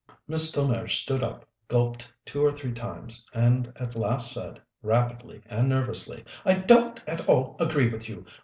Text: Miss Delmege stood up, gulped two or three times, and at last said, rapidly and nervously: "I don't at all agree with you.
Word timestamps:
Miss 0.27 0.51
Delmege 0.51 0.89
stood 0.99 1.21
up, 1.21 1.45
gulped 1.67 2.11
two 2.25 2.41
or 2.43 2.51
three 2.51 2.71
times, 2.73 3.23
and 3.35 3.71
at 3.75 3.93
last 3.93 4.31
said, 4.31 4.59
rapidly 4.81 5.43
and 5.45 5.69
nervously: 5.69 6.25
"I 6.43 6.55
don't 6.55 6.99
at 7.05 7.29
all 7.29 7.55
agree 7.59 7.87
with 7.91 8.09
you. 8.09 8.25